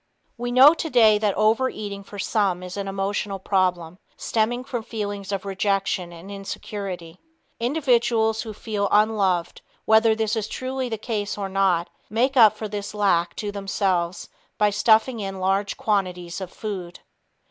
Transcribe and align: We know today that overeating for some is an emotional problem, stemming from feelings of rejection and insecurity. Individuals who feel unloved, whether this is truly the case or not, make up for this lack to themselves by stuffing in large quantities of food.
We 0.35 0.51
know 0.51 0.73
today 0.73 1.19
that 1.19 1.37
overeating 1.37 2.03
for 2.03 2.17
some 2.17 2.63
is 2.63 2.75
an 2.75 2.87
emotional 2.87 3.37
problem, 3.37 3.99
stemming 4.17 4.63
from 4.63 4.81
feelings 4.81 5.31
of 5.31 5.45
rejection 5.45 6.11
and 6.11 6.31
insecurity. 6.31 7.19
Individuals 7.59 8.41
who 8.41 8.51
feel 8.51 8.89
unloved, 8.91 9.61
whether 9.85 10.15
this 10.15 10.35
is 10.35 10.47
truly 10.47 10.89
the 10.89 10.97
case 10.97 11.37
or 11.37 11.49
not, 11.49 11.87
make 12.09 12.35
up 12.35 12.57
for 12.57 12.67
this 12.67 12.95
lack 12.95 13.35
to 13.35 13.51
themselves 13.51 14.27
by 14.57 14.71
stuffing 14.71 15.19
in 15.19 15.39
large 15.39 15.77
quantities 15.77 16.41
of 16.41 16.51
food. 16.51 17.01